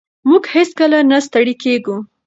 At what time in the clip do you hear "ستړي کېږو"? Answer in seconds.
1.27-1.97